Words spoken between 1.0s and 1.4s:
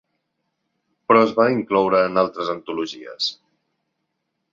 Però es